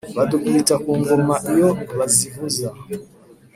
badukubita 0.15 0.75
ku 0.83 0.91
ngoma 0.99 1.35
iyo 1.53 1.69
bazivuza” 1.97 2.67